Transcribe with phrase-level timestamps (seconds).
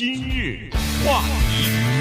[0.00, 0.70] 今日
[1.04, 1.97] 话题，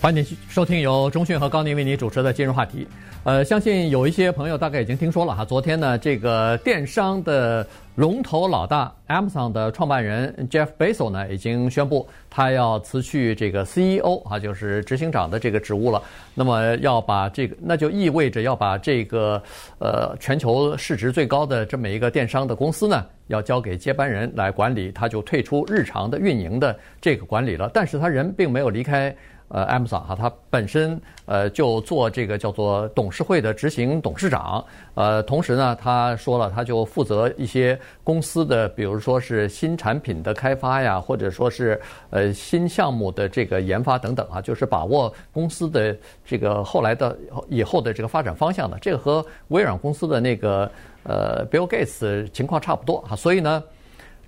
[0.00, 2.88] 欢迎收听由中讯和高宁为你主持的今日话题。
[3.22, 7.66] 呃，相信有一些朋友大概已经听说了哈，昨天呢，这个电商的
[7.96, 16.02] 龙头老大 Amazon 的创办人 Jeff Bezos 呢，已经宣布他要辞去这个 CEO 啊，就是执行长的这个职务了。
[16.34, 19.42] 那么要把这个，那就意味着要把这个
[19.80, 27.70] 呃全球市值最高的这么一个电商的公司呢，要交给接班人来管理，他就退出日常的运营的这个管理了。
[27.74, 29.14] 但是他人并没有离开。
[29.50, 48.78] 呃，Amazon 哈，他本身呃就做这个叫做董事会的执行董事长，呃，同时呢，他说了，他就负责一些公司的，比如说是新产品的开发呀，或者说是呃新项目的这个研发等等啊，就是把握公司的这个后来的以后的这个发展方向的。
[48.78, 50.70] 这个和微软公司的那个
[51.02, 53.60] 呃 Bill Gates 情况差不多啊，所以呢，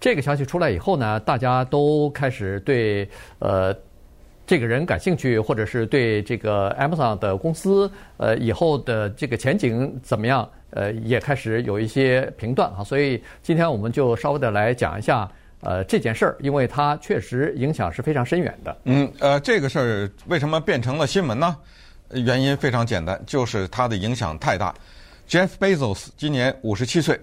[0.01, 3.09] 这个消息出来以后呢，大家都开始对
[3.39, 3.73] 呃。
[4.47, 10.49] 这个人感兴趣，或者是对这个 Amazon 的公司，呃，以后的这个前景怎么样？
[10.71, 12.83] 呃，也开始有一些评断啊。
[12.83, 18.77] 所以今天我们就稍微的来讲一下，呃，这件事儿，因为它确实影响是非常深远的。
[18.85, 21.57] 嗯，呃，这个事儿为什么变成了新闻呢？
[22.11, 24.75] 原因非常简单，就是它的影响太大。
[25.29, 27.19] Jeff Bezos 今年五十七岁。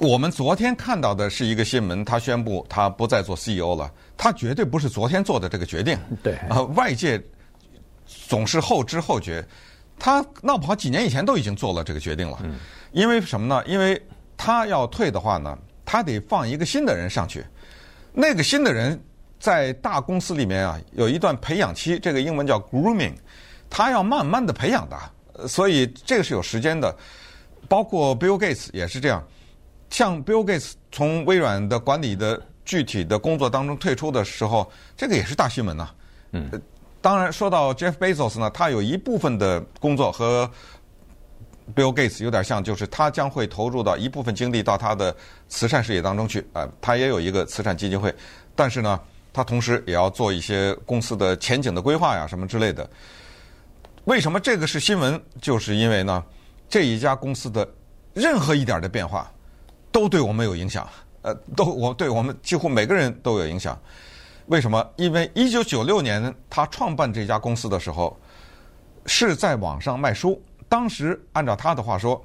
[0.00, 3.90] 我们昨天看到的是一个新闻，他宣布他不再做 CEO 了。
[4.16, 5.98] 他绝对不是昨天做的这个决定。
[6.22, 6.34] 对。
[6.48, 7.20] 啊，外界
[8.06, 9.44] 总是后知后觉。
[9.98, 12.38] 他闹不好几年以前都已经做了这个决定了。
[12.44, 12.58] 嗯。
[12.92, 13.62] 因为什么呢？
[13.66, 14.00] 因为
[14.36, 17.44] 他要退的话呢，他得放一个新的人上去。
[18.12, 19.00] 那个新的人
[19.40, 23.14] 在大公司里面啊，有一段培养期，这个英文叫 grooming，
[23.68, 26.96] 他要慢慢的培养的，所以这个是有时间的。
[27.68, 29.22] 包括 Bill Gates 也是这样。
[29.90, 35.90] 像 Bill Gates 从微软的管理的具体的工作当中退出的时候，这个也是大新闻呐。
[36.32, 36.50] 嗯，
[37.00, 40.50] 当然说到 Jeff Bezos 呢，他有一部分的工作和
[41.74, 45.14] Bill Gates 有点像，就是他将会投入到一部分精力到他的
[45.48, 46.46] 慈善事业当中去。
[46.52, 48.14] 啊，他也有一个慈善基金会，
[48.54, 49.00] 但是呢，
[49.32, 52.88] 他同时也要做一些公司的前景的规划呀，什么之类的。
[54.04, 55.20] 为什么这个是新闻？
[55.40, 56.22] 就是因为呢，
[56.68, 57.66] 这一家公司的
[58.12, 59.30] 任何一点的变化。
[59.90, 60.88] 都对我们有影响，
[61.22, 63.78] 呃，都我对我们几乎每个人都有影响。
[64.46, 64.86] 为什么？
[64.96, 68.18] 因为一九九六年他创办这家公司的时候，
[69.04, 70.40] 是在网上卖书。
[70.68, 72.22] 当时按照他的话说，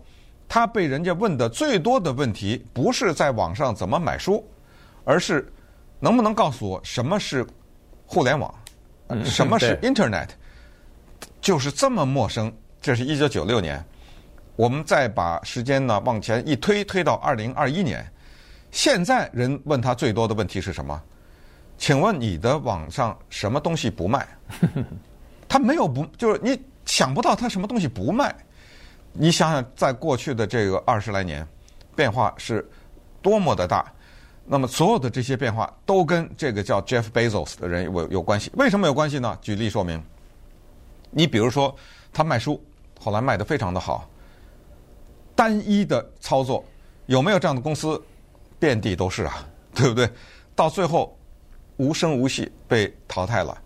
[0.48, 4.46] 他被人家问的最多的问题不是在网上怎么买书，
[5.04, 5.52] 而是
[6.00, 7.46] 能不能告诉我什么是
[8.06, 8.54] 互联网，
[9.26, 10.30] 什么是 Internet，
[11.42, 12.54] 就是这么陌生。
[12.82, 13.84] 这是一九九六年。
[14.56, 18.06] 我们再把时间呢往前一推，推到二零二一年，
[18.72, 21.02] 现在人问他最多的问题是什么？
[21.78, 24.28] 请问你的网上什么东西不卖？
[25.50, 28.34] 他没有不，就是你想不到他什么东西不卖。
[29.12, 31.46] 你想想，在过去的这个二十来年，
[31.96, 32.68] 变化是
[33.22, 33.92] 多么的大。
[34.46, 38.52] 那么所有的这些变化都跟这个叫 Jeff Bezos 的人有有关系。
[38.56, 39.38] 为什么有关系呢？
[39.42, 40.02] 举例说明。
[41.10, 41.76] 你比如说，
[42.12, 42.62] 他卖书，
[43.00, 44.10] 后来卖得非常的好。
[45.36, 46.64] 单一的操作
[47.06, 48.02] 有没有这样的公司？
[48.60, 49.46] 遍地都是啊，
[49.76, 50.10] 对不对？
[50.56, 51.18] 到最后
[51.78, 53.58] 无声无息被淘汰了。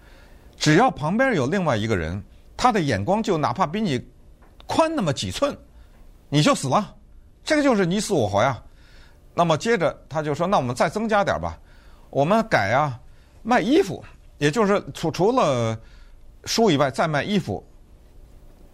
[0.57, 2.23] 只要旁边有另外一个人，
[2.55, 4.03] 他的眼光就哪怕比你
[4.66, 5.55] 宽那么几寸，
[6.29, 6.95] 你就死了。
[7.44, 8.59] 这个就是你死我活呀。
[9.35, 11.59] 那么接着他就说：“那我们再增加点吧，
[12.09, 12.99] 我们改啊，
[13.44, 14.03] 卖衣服，
[14.39, 15.79] 也就是除除了
[16.45, 17.63] 书以外再卖衣服，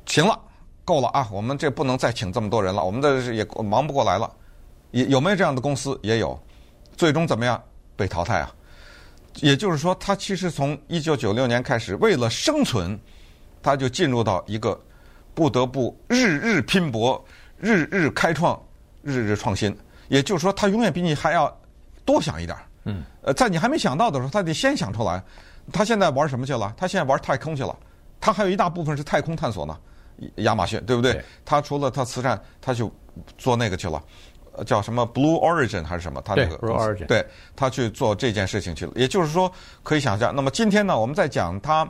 [0.05, 0.39] 行了。”
[0.85, 1.27] 够了啊！
[1.31, 4.31] 我们这不能再请这么多人了，我们的也忙不过来了。
[4.91, 5.97] 有有没有这样的公司？
[6.03, 6.37] 也有。
[6.95, 7.61] 最终怎么样？
[7.95, 8.53] 被淘汰啊！
[9.41, 12.99] 也就是说，他其实从一九九六年开始，为了生存，
[13.61, 14.79] 他就进入到一个
[15.33, 17.23] 不得不日日拼搏、
[17.57, 18.61] 日日开创、
[19.01, 19.75] 日日创新。
[20.09, 21.51] 也就是说，他永远比你还要
[22.05, 22.57] 多想一点。
[22.83, 23.03] 嗯。
[23.21, 25.23] 呃，在你还没想到的时候，他得先想出来。
[25.71, 26.73] 他现在玩什么去了？
[26.77, 27.75] 他现在玩太空去了。
[28.19, 29.75] 他还有一大部分是太空探索呢。
[30.35, 31.13] 亚马逊对不对？
[31.13, 32.91] 对，他除了他慈善，他就
[33.37, 34.01] 做那个去了，
[34.65, 36.21] 叫什么 Blue Origin 还是什么？
[36.21, 37.25] 他那个 Blue Origin，对，
[37.55, 38.91] 他去做这件事情去了。
[38.95, 40.35] 也就是说，可以想象。
[40.35, 41.87] 那么今天呢，我们在讲他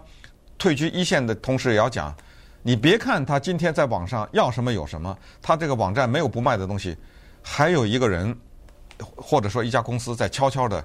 [0.57, 2.15] 退居一线的同时，也要讲，
[2.61, 6.95] 你别看他今天在网上要什么有什么，他这个网站没有不卖的东西，
[7.41, 8.33] 还有一个人
[9.15, 10.83] 或者说一家公司在悄悄的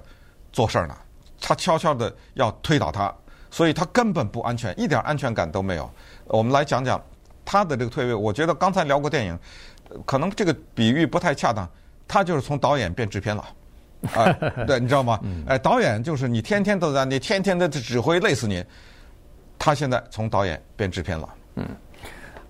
[0.51, 0.97] 做事儿呢，
[1.39, 3.13] 他悄悄的要推倒他，
[3.49, 5.89] 所以他根本不安全，一点安全感都没有。
[6.25, 7.01] 我们来讲讲。
[7.51, 9.39] 他的这个退位，我觉得刚才聊过电影，
[10.05, 11.67] 可能这个比喻不太恰当。
[12.07, 13.43] 他就是从导演变制片了，
[14.13, 14.31] 啊，
[14.67, 15.19] 对，你知道吗？
[15.47, 18.63] 哎，导演就是你天天都在，你天天的指挥，累死你。
[19.57, 21.29] 他现在从导演变制片了。
[21.55, 21.67] 嗯。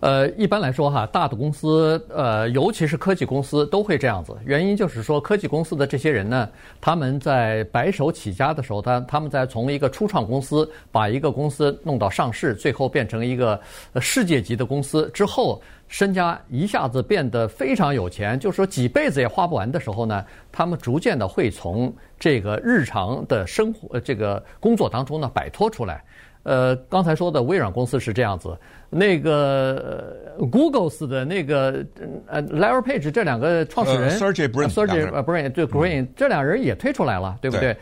[0.02, 4.34] 呃，一般来说哈，大的公司，呃，尤其是科技公司都会这样子。
[4.46, 6.50] 原因就是说，科技公司的这些人呢，
[6.80, 13.60] 他们在白手起家的时候，他他们在从一个初创公司把一个公司弄到上市，最后变成一个
[14.00, 26.02] 世界级的公司之后，身家一下子变得非常有钱，就是说几辈子也花不完的时候呢，他们逐渐的会从这个日常的生活这个工作当中呢摆脱出来。
[26.44, 28.58] 呃，刚才说的微软公司是这样子，
[28.90, 31.86] 那个 Google's 的那个
[32.28, 37.76] 呃 Larry Page 这两个创始人，Sergey Brin，Sergey Brin 对 Green 这两人也退出来了，对不对？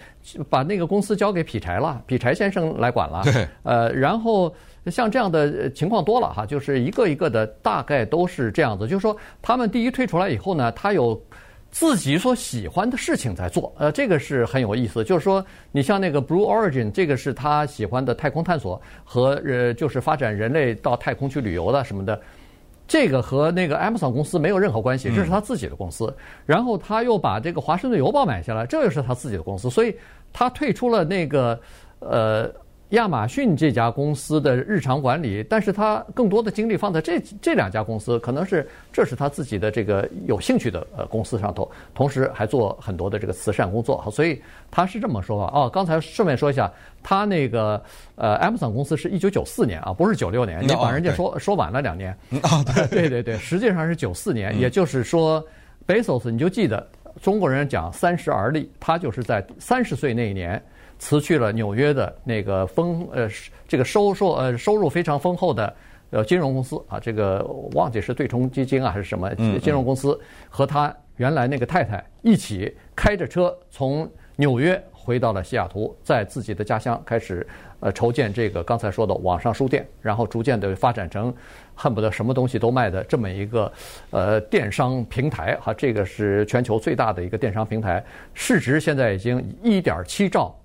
[0.50, 3.22] 把那个公司交给劈柴了，劈柴先生来管了。
[3.24, 3.48] 对。
[3.64, 4.54] 呃，然后
[4.88, 8.88] 像这样的情况多了哈，就是一个一个的，大概都是这样子。
[8.88, 11.22] 就是说，他们第一退出来以后呢，他有。
[11.70, 15.04] 自己所喜欢的事情在做，呃，这个是很有意思。
[15.04, 22.20] 就是说，你像那个 Blue Origin，这个是他喜欢的太空探索和呃，就是发展人类到太空去旅游的什么的。
[22.88, 26.16] 这个和那个 Amazon 公司没有任何关系，这是他自己的公司。
[26.46, 29.70] 然后他又把这个华盛顿邮报买下来，这又是他自己的公司。
[29.70, 29.96] 所以
[30.32, 31.60] 他退出了那个
[32.00, 32.52] 呃。
[32.92, 44.42] 亚马逊这家公司的日常管理，但是他更多的精力放在这这两家公司，可能是这是他自己的这个有兴趣的呃公司上头，同时还做很多的这个慈善工作，所以
[44.72, 45.52] 他是这么说啊。
[45.54, 46.72] 哦，刚才顺便说一下，
[47.04, 47.82] 他那个
[48.16, 52.12] 呃 Amazon 公司是一九九四年啊，不是九六年，你把人家说说晚了两年。
[52.42, 55.46] 啊，对对对对，实际上是九四年，也就是说
[55.86, 56.88] ，Bezos 你就记得
[57.22, 60.64] 中国人讲三十而立，他就是在三十岁那一年。
[61.00, 63.30] 辞去了纽约的那个丰呃
[63.68, 65.74] 这个收收呃收入非常丰厚的
[66.10, 77.46] 呃金融公司啊，这个忘记是对冲基金啊还是什么金融公司，和他原来那个太太一起开着车从纽约回到了西雅图，在自己的家乡开始
[77.80, 81.34] 呃筹建这个刚才说的网上书店，然后逐渐的发展成
[81.74, 83.72] 恨不得什么东西都卖的这么一个
[84.12, 88.04] 呃电商平台哈，这个是全球最大的一个电商平台，
[88.34, 90.56] 市值现在已经一点七兆。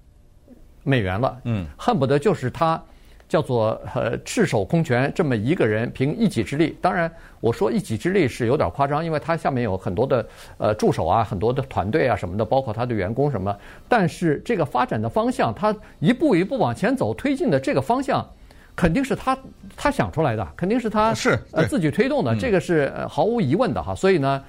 [0.82, 2.80] 美元了，嗯，恨不得就是他，
[3.28, 6.76] 叫做呃赤手空拳这么一个人凭一己之力。
[6.82, 10.26] 当然，我说一己之力是有点夸张，因为他下面有很多的
[10.58, 13.56] 呃助手啊，很多的团队啊什么的，包括他的员工什么。
[13.88, 18.28] 但是这个发展的方向，他一步一步往前走推进的这个方向，
[18.76, 19.38] 肯定是他
[19.76, 23.94] 他想出来的，肯定是他是呃自己推动的，这个是毫无疑问的哈。
[23.94, 24.42] 所以呢，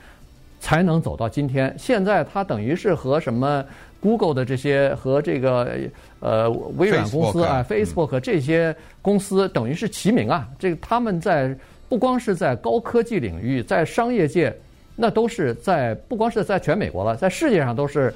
[0.63, 1.75] 才能走到今天。
[1.77, 3.61] 现在他等于是和什么
[3.99, 5.77] ？Google 的这些和这个
[6.21, 10.47] 呃微软公司啊，Facebook 这些公司等于是齐名啊。
[10.57, 11.53] 这个他们在
[11.89, 14.55] 不光是在高科技领域，在商业界，
[14.95, 18.13] 那都是在不光是在全美国了，在世界上都是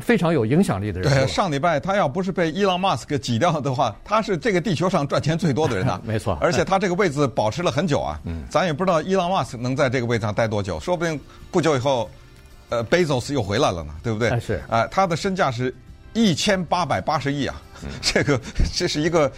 [0.00, 1.12] 非常有影响力的人。
[1.12, 6.00] 对，上礼拜他要不是被伊朗马斯克挤掉的话，他是这个地球上赚钱最多的人啊。
[6.04, 8.18] 没错，而且他这个位置保持了很久啊。
[8.24, 11.18] 嗯，咱也不知道伊朗马斯克能在这个位置上待多久，说不定
[11.50, 12.10] 不久以后。
[12.68, 14.40] 呃，Bezos 又回来了呢，对不对？
[14.40, 15.74] 是啊、呃，他的身价是
[16.14, 18.40] 一千八百八十亿啊，嗯、 这个
[18.74, 19.30] 这是一个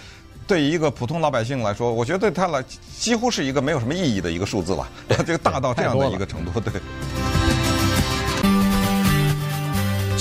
[0.47, 2.63] 对于一个普通老百姓来说，我觉得对他来
[2.97, 4.89] 几乎是一个没有什么意义的一个数字了。
[5.27, 6.81] 这个大到这样的一个程度，对。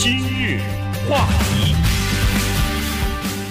[0.03, 0.59] 今日
[1.09, 1.73] 话题，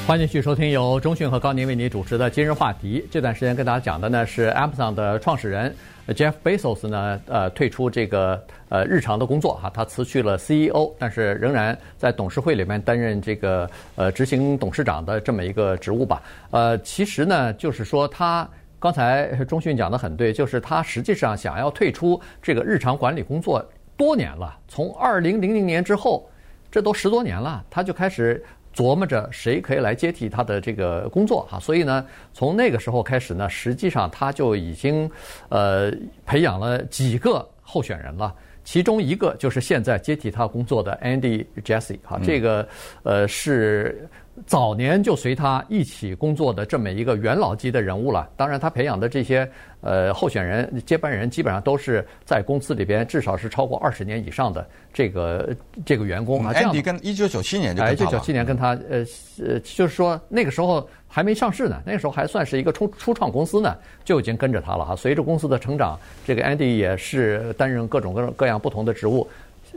[0.06, 3.08] 欢迎继续收听由中讯和高宁为您主持的今日话题。
[3.10, 5.74] 这段时间跟大家讲的呢是 Amazon 的创始人。
[6.08, 13.66] Jeff Bezos 呢，呃，退出这个呃日常的工作哈，他辞去了 CEO，但是仍然在董事会里面担任这个
[13.96, 16.22] 呃执行董事长的这么一个职务吧。
[16.50, 18.46] 呃，其实呢，就是说他
[18.78, 23.66] 刚才中讯讲的很对，就是他实际上想要退出这个日常管理工作
[23.96, 26.28] 多年了，从二零零零年之后，
[26.72, 28.44] 这都十多年了，他就开始。
[28.74, 35.10] 琢磨着谁可以来接替他的这个工作哈，所以呢，从那个时候开始呢，实际上他就已经
[35.50, 35.92] 呃
[36.24, 42.66] 培养了几个候选人了，其中一个就是现在接替他工作的 Andy Jesse 哈，这个
[43.02, 44.08] 呃是。
[44.46, 48.28] 早年就随他一起工作的这么一个元老级的人物了。
[48.36, 49.46] 当然，他培养的这些
[49.82, 56.52] 呃候选人、接班人，基本上都是在公司里边至少是超过二十年以上的这个这个员工啊。
[56.54, 57.82] 安迪跟一九九七年就。
[57.92, 59.04] 一九九七年跟他呃
[59.38, 64.96] 呃，就是说那个时候还没上市呢，那个时候还算是一个初初创公司呢，就已经跟着他了哈。
[64.96, 69.28] 随着公司的成长，这个安迪也是担任各种各各样不同的职务。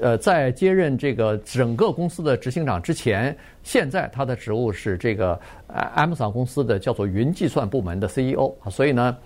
[0.01, 5.39] 呃，在接任这个整个公司的执行长之前，现在他的职务是这个
[5.95, 8.53] Amazon 公司的叫做云计算部门的 CEO。
[8.69, 9.17] 所以呢，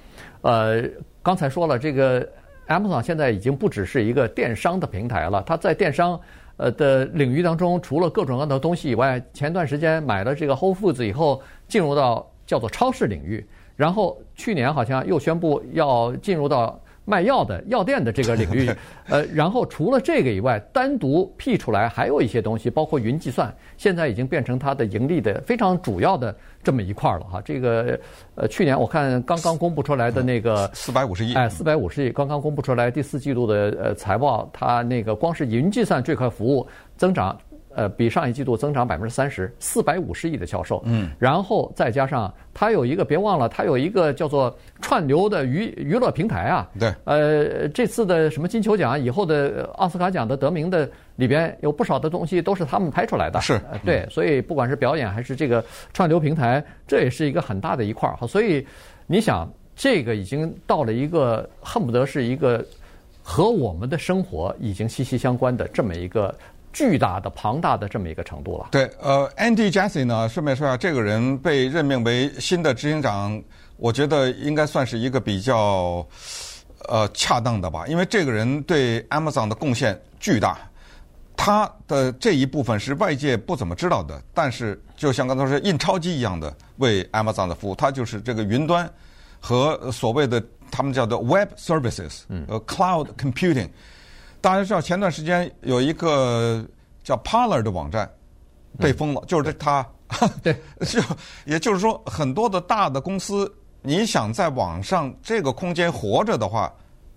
[0.42, 0.84] 呃，
[1.24, 2.28] 刚才说了，这个
[2.68, 6.20] Amazon 现在已经不只是一个电商的平台了，它在电商
[6.58, 13.44] 呃的领域当中，除了各种各样的东西以外，前段时间买了这个 Whole Foods 以后，进入到叫做超市领域，
[13.76, 16.80] 然后去年好像又宣布要进入到。
[17.10, 18.70] 卖药的药店的这个领域，
[19.10, 27.42] 呃，然后除了这个以外，单独辟出来还有一些东西，包括云计算，现在已经变成它的盈利的非常主要的这么一块了哈。
[27.44, 28.00] 这个
[28.36, 37.36] 呃，去年我看刚刚公布出来的那个四百五十亿，哎，四百五十亿，刚刚公布出来第四季度的呃财报，它那个光是云计算这块服务增长。
[37.76, 40.82] 呃，比上一季度增长百分之三十，四百五十亿的销售。
[40.86, 46.70] 嗯，然后再加上它有一个，别忘了，它有一个叫做串流的娱娱乐平台啊。
[46.80, 46.94] 对。
[47.06, 53.40] 呃，这次的什么金球奖以后的奥斯卡奖的得名的里边有不少的东西都是他们拍出来的。
[53.40, 53.62] 是。
[53.86, 58.28] 对，所以不管是表演还是这个串流平台，这也是一个很大的一块儿。
[58.28, 58.66] 所以
[59.06, 62.66] 你想，这个已经到了一个恨不得是一个
[63.22, 66.34] 和我们的生活已经息息相关的这么一个。
[66.72, 68.68] 巨大的、庞大的这么一个程度了。
[68.72, 73.42] 对，呃，Andy Jassy 呢，顺便说一下，这个人被任命为新的执行长，
[73.78, 76.06] 我觉得应该算是一个比较
[76.88, 80.60] 呃恰当的吧，因为这个人对 Amazon 的贡献巨大，
[81.36, 88.88] 他的这一部分是外界不怎么知道的，但是就像刚才说印钞机一样的为 Amazon 的服务，他就是这个云端
[89.40, 93.70] 和所谓的他们叫做 Web Services，呃，Cloud Computing。
[94.42, 96.66] 大家知道，前段时间有一个
[97.04, 98.10] 叫 Parler 的网站
[98.78, 99.86] 被封了，嗯、就是他，
[100.42, 100.54] 对，
[100.88, 101.02] 就
[101.46, 106.72] 也就是说，很多的大的公司，你想在网上这个空间活着的话，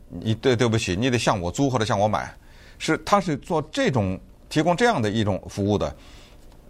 [0.08, 2.28] 你对对不起，你得向我租或者向我买，
[2.78, 5.94] 是他是做这种提供这样的一种服务的，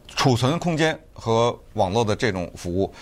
[0.09, 2.92] 储存空间和网络的这种服务，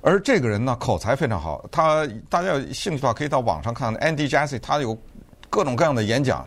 [0.00, 3.94] 而这个人呢，口才非常好，他大家有兴趣的话可以到网上看。
[3.96, 4.98] Andy Jassy，他有
[5.48, 6.44] 各种各样的演讲。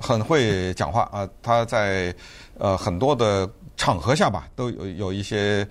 [0.00, 1.28] 很会讲话啊！
[1.42, 2.14] 他在
[2.58, 5.66] 呃很多的场合下吧，都有有一些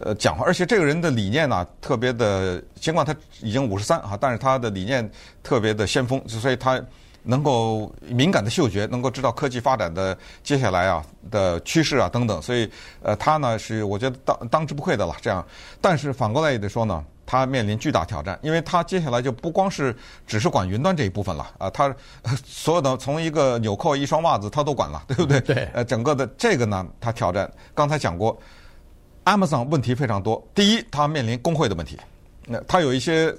[0.00, 5.08] 呃讲话，而且这个人的理念呢，特别的，尽管他已经五十三啊，但是他的理念
[5.42, 6.80] 特别的先锋，所以他
[7.22, 12.70] 能够敏感的嗅觉，能够知道科技发展的接下来啊的趋势啊等等，所以
[13.02, 15.14] 呃他呢是我觉得当当之无愧的了。
[15.20, 15.44] 这样，
[15.80, 17.04] 但是反过来也得说呢。
[17.26, 19.94] 他面临巨大挑战，因为他接下来就不光是
[20.28, 21.94] 只是管云端这一部分了啊，他
[22.44, 25.40] 所有的从一个纽扣一双袜子他都管了，对不对？
[25.40, 25.68] 对。
[25.74, 27.50] 呃，整个的这个呢，他挑战。
[27.74, 28.38] 刚才讲过
[29.24, 30.40] ，Amazon 问题非常多。
[30.54, 31.98] 第一，他面临工会的问题，
[32.46, 33.34] 那他有一些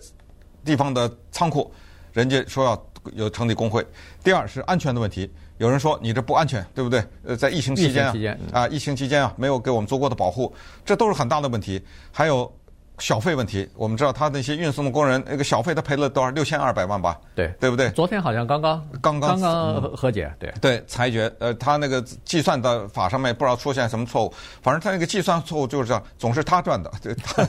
[0.66, 1.72] 地方的仓库，
[2.12, 3.86] 人家说要有成立工会。
[4.22, 7.02] 第二是安全的问题，有人说你这不安全，对不对？
[7.24, 8.14] 呃，在疫情期间啊，
[8.52, 10.54] 啊，疫情期间啊，没有给我们足够的保护，
[10.84, 11.82] 这都是很大的问题。
[12.12, 12.52] 还有。
[13.00, 16.30] 小费问题，我们知道他那些运送的工人，那个小费他赔了多少？
[16.32, 17.20] 六千二百万吧？
[17.36, 17.90] 对，对不对？
[17.92, 21.32] 昨天好像刚刚刚刚刚刚和解，对对，裁决。
[21.40, 26.92] 呃，他那个计算的法上面不知道出现什么错误，反正他那个计算错误就是这样，总是他赚的。
[27.02, 27.44] 对他，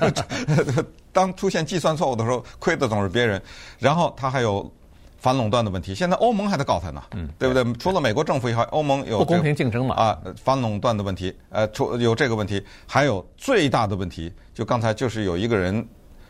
[1.12, 3.40] 当出现计算错误的时候，亏的总是别人。
[3.78, 4.71] 然后他还有。
[5.18, 7.72] 反垄断的问题，现在欧盟还在告他呢，嗯，对不对？
[7.75, 9.94] 除了美国政府以外，欧盟有、这个、不公平竞争嘛？
[9.96, 15.87] 啊，反垄断的问题，呃，除有这个问题，还有最大的问题，就刚才就是有一个人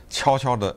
[0.09, 0.75] 悄悄的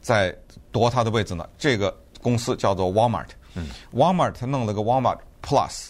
[0.00, 0.36] 在
[0.70, 1.48] 夺他的位置呢。
[1.56, 5.88] 这个公司叫做 Walmart，嗯，Walmart 他弄了个 Walmart Plus，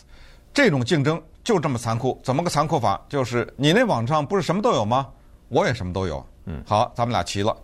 [0.52, 3.04] 这种竞争就这么残酷，怎么个残酷法？
[3.08, 5.08] 就是你那网上不是什么都有吗？
[5.48, 7.56] 我也什么都有，嗯，好，咱们俩齐了。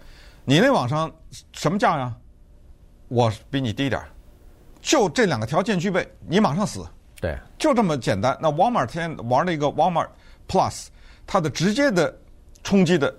[0.45, 1.11] 你那网上
[1.52, 2.12] 什么价呀？
[3.11, 4.07] 我比你低点儿，
[4.81, 6.87] 就这两个条件具备，你马上死。
[7.21, 8.38] 对，就这么简单。
[8.40, 10.07] 那 Walmart 天玩了一个 Walmart
[10.49, 10.87] Plus，
[11.26, 12.17] 它的直接的
[12.62, 13.12] 冲击的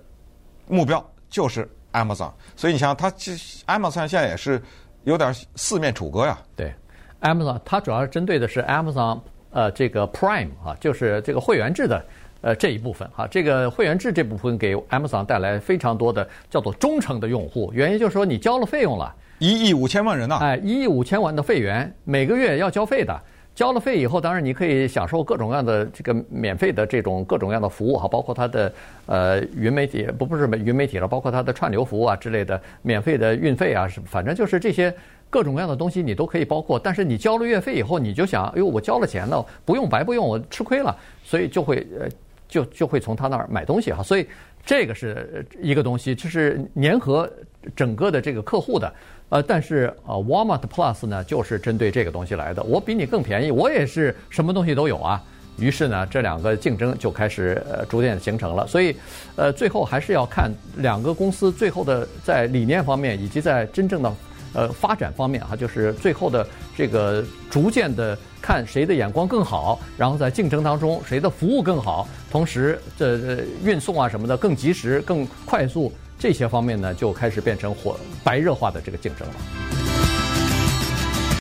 [0.66, 2.32] 目标就是 Amazon。
[2.56, 4.60] 所以你想，它 Amazon 现在也是
[5.04, 6.38] 有点四面楚歌呀。
[6.56, 6.72] 对
[7.20, 9.20] ，Amazon 它主要是针对的是 Amazon
[9.50, 12.02] 呃这个 Prime 啊，就是这个会员制的
[12.40, 13.26] 呃这一部分哈。
[13.26, 19.14] 这个会员制这部分给 Amazon 带来非常多的叫做忠诚的用户，原因就是说你交了费用了。
[19.42, 20.38] 一亿五千万人呐！
[20.40, 23.20] 哎，一亿五千万的会员，每个月要交费的。
[23.56, 28.72] 交了费以后，当然你可以享受各种各样的这个免费的这种各种各样的服务哈，包括它的
[29.06, 34.94] 呃云媒体不不是云媒体了，包括它的串流服务啊之类的，免费的运费啊，反正就是这些
[35.28, 36.78] 各种各样的东西你都可以包括。
[36.78, 42.08] 但是你交了月费以后，你就想，哎呦，我交了钱了，不用白不用，我吃亏了，所以就会呃
[42.46, 44.04] 就就会从他那儿买东西哈。
[44.04, 44.24] 所以
[44.64, 47.28] 这个是一个东西，就是粘合
[47.74, 48.90] 整个的这个客户的。
[49.32, 52.62] 呃，但是呃，Walmart Plus 呢，就是针对这个东西来的。
[52.64, 55.22] 我比你更便宜，我也是什么东西都有啊。
[55.56, 58.66] 于是呢，这两个竞争就开始呃逐渐形成了。
[58.66, 58.94] 所以，
[59.36, 64.14] 呃，最后还是要看两个公司最后的在理念方面，以及在真正的
[64.52, 66.46] 呃发展方面哈，就是最后的
[66.76, 75.90] 这个逐渐的看谁的眼光更好，然后在竞争当中谁的服务更好，同时这运送啊什么的更及时、更快速。
[76.22, 79.71] 这些方面呢就开始变成火白热化的这个竞争了。